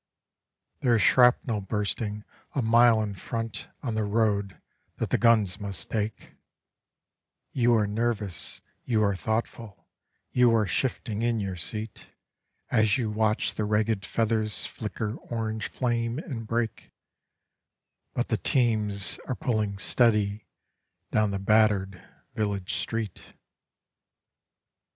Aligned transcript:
There 0.79 0.95
is 0.95 1.03
shrapnel 1.03 1.61
bursting 1.61 2.23
a 2.55 2.63
mile 2.63 3.03
in 3.03 3.13
front 3.13 3.67
on 3.83 3.93
the 3.93 4.03
road 4.03 4.59
that 4.97 5.11
the 5.11 5.17
guns 5.19 5.59
must 5.59 5.91
take: 5.91 6.31
(You 7.51 7.75
are 7.75 7.85
nervous, 7.85 8.63
you 8.83 9.03
are 9.03 9.15
thoughtful, 9.15 9.85
you 10.31 10.55
are 10.55 10.65
shifting 10.65 11.21
in 11.21 11.39
your 11.39 11.55
seat, 11.55 12.07
As 12.71 12.97
you 12.97 13.11
watch 13.11 13.53
the 13.53 13.63
ragged 13.63 14.03
feathers 14.03 14.65
flicker 14.65 15.17
orange 15.17 15.67
flame 15.67 16.17
and 16.17 16.47
break) 16.47 16.91
But 18.15 18.29
the 18.29 18.37
teams 18.37 19.19
are 19.27 19.35
pulling 19.35 19.77
steady 19.77 20.47
down 21.11 21.29
the 21.29 21.37
battered 21.37 22.01
village 22.33 22.73
street. 22.73 23.21